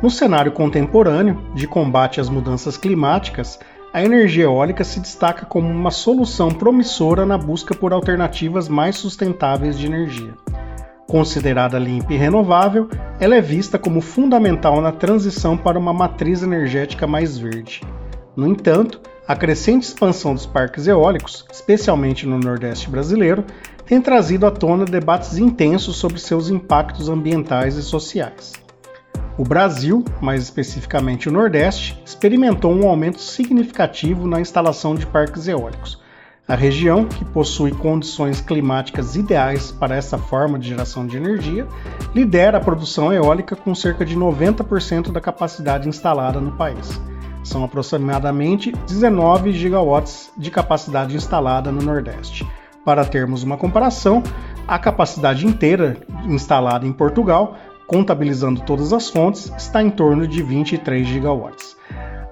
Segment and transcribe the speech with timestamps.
[0.00, 3.58] No cenário contemporâneo de combate às mudanças climáticas,
[3.92, 9.76] a energia eólica se destaca como uma solução promissora na busca por alternativas mais sustentáveis
[9.76, 10.34] de energia.
[11.08, 12.88] Considerada limpa e renovável,
[13.18, 17.80] ela é vista como fundamental na transição para uma matriz energética mais verde.
[18.36, 23.44] No entanto, a crescente expansão dos parques eólicos, especialmente no Nordeste brasileiro,
[23.84, 28.67] tem trazido à tona debates intensos sobre seus impactos ambientais e sociais.
[29.38, 36.02] O Brasil, mais especificamente o Nordeste, experimentou um aumento significativo na instalação de parques eólicos.
[36.48, 41.68] A região, que possui condições climáticas ideais para essa forma de geração de energia,
[42.12, 47.00] lidera a produção eólica com cerca de 90% da capacidade instalada no país.
[47.44, 52.44] São aproximadamente 19 gigawatts de capacidade instalada no Nordeste.
[52.84, 54.20] Para termos uma comparação,
[54.66, 55.96] a capacidade inteira
[56.26, 57.56] instalada em Portugal
[57.88, 61.76] contabilizando todas as fontes, está em torno de 23 gigawatts.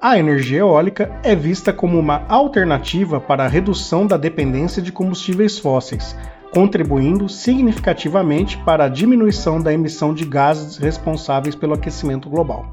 [0.00, 5.58] A energia eólica é vista como uma alternativa para a redução da dependência de combustíveis
[5.58, 6.14] fósseis,
[6.52, 12.72] contribuindo significativamente para a diminuição da emissão de gases responsáveis pelo aquecimento global.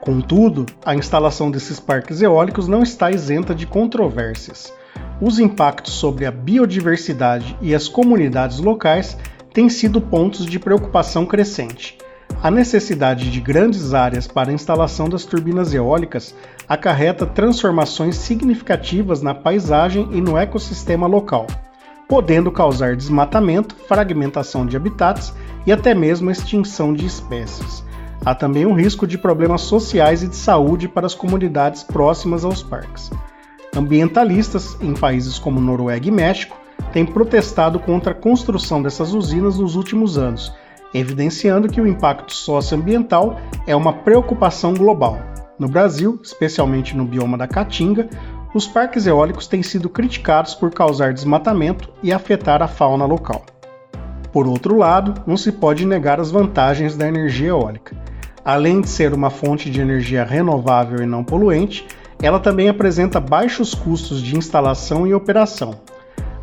[0.00, 4.72] Contudo, a instalação desses parques eólicos não está isenta de controvérsias.
[5.20, 9.16] Os impactos sobre a biodiversidade e as comunidades locais
[9.54, 11.96] têm sido pontos de preocupação crescente.
[12.42, 16.34] A necessidade de grandes áreas para a instalação das turbinas eólicas
[16.68, 21.46] acarreta transformações significativas na paisagem e no ecossistema local,
[22.08, 25.32] podendo causar desmatamento, fragmentação de habitats
[25.66, 27.84] e até mesmo extinção de espécies.
[28.24, 32.62] Há também um risco de problemas sociais e de saúde para as comunidades próximas aos
[32.62, 33.10] parques.
[33.74, 36.56] Ambientalistas em países como Noruega e México
[36.92, 40.52] têm protestado contra a construção dessas usinas nos últimos anos
[40.92, 45.18] evidenciando que o impacto socioambiental é uma preocupação global.
[45.58, 48.08] No Brasil, especialmente no bioma da Caatinga,
[48.54, 53.44] os parques eólicos têm sido criticados por causar desmatamento e afetar a fauna local.
[54.32, 57.96] Por outro lado, não se pode negar as vantagens da energia eólica.
[58.44, 61.86] Além de ser uma fonte de energia renovável e não poluente,
[62.22, 65.80] ela também apresenta baixos custos de instalação e operação.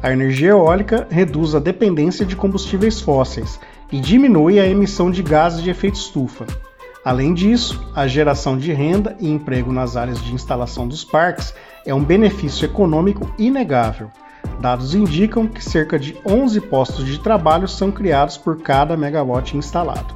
[0.02, 3.60] A energia eólica reduz a dependência de combustíveis fósseis
[3.94, 6.48] e diminui a emissão de gases de efeito estufa.
[7.06, 11.54] Além disso, a geração de renda e emprego nas áreas de instalação dos parques
[11.86, 14.10] é um benefício econômico inegável.
[14.60, 20.16] Dados indicam que cerca de 11 postos de trabalho são criados por cada megawatt instalado.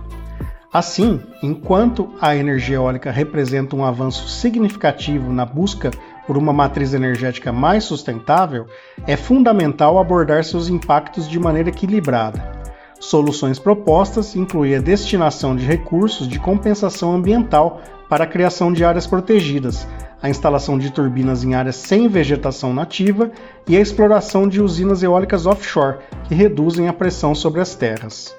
[0.73, 5.91] Assim, enquanto a energia eólica representa um avanço significativo na busca
[6.25, 8.65] por uma matriz energética mais sustentável,
[9.05, 12.56] é fundamental abordar seus impactos de maneira equilibrada,
[12.99, 19.05] Soluções propostas incluem a destinação de recursos de compensação ambiental para a criação de áreas
[19.05, 19.87] protegidas,
[20.21, 23.31] a instalação de turbinas em áreas sem vegetação nativa
[23.67, 25.97] e a exploração de usinas eólicas offshore,
[26.27, 28.35] que reduzem a pressão sobre as terras.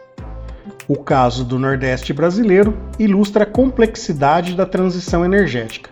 [0.88, 5.90] O caso do Nordeste brasileiro ilustra a complexidade da transição energética.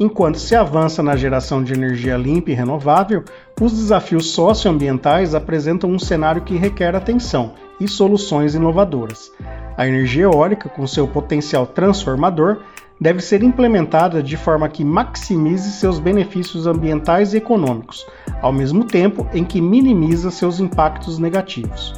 [0.00, 3.24] Enquanto se avança na geração de energia limpa e renovável,
[3.60, 9.30] os desafios socioambientais apresentam um cenário que requer atenção e soluções inovadoras.
[9.76, 12.58] A energia eólica, com seu potencial transformador,
[13.00, 18.04] deve ser implementada de forma que maximize seus benefícios ambientais e econômicos,
[18.42, 21.94] ao mesmo tempo em que minimiza seus impactos negativos.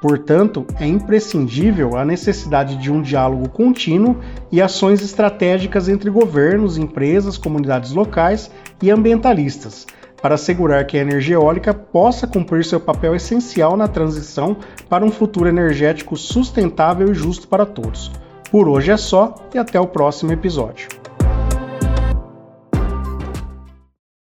[0.00, 4.16] Portanto, é imprescindível a necessidade de um diálogo contínuo
[4.50, 8.50] e ações estratégicas entre governos, empresas, comunidades locais
[8.82, 9.86] e ambientalistas,
[10.20, 14.56] para assegurar que a energia eólica possa cumprir seu papel essencial na transição
[14.88, 18.10] para um futuro energético sustentável e justo para todos.
[18.50, 20.99] Por hoje é só e até o próximo episódio.